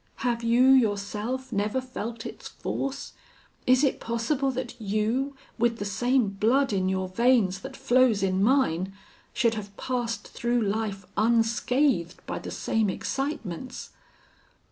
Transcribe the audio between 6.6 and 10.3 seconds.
in your veins that flows in mine, should have passed